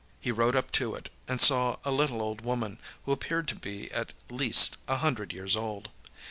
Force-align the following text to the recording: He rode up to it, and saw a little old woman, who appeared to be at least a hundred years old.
He 0.19 0.31
rode 0.31 0.55
up 0.55 0.71
to 0.71 0.95
it, 0.95 1.11
and 1.27 1.39
saw 1.39 1.77
a 1.85 1.91
little 1.91 2.23
old 2.23 2.41
woman, 2.41 2.79
who 3.05 3.11
appeared 3.11 3.47
to 3.49 3.55
be 3.55 3.91
at 3.91 4.13
least 4.31 4.77
a 4.87 4.97
hundred 4.97 5.31
years 5.31 5.55
old. 5.55 5.91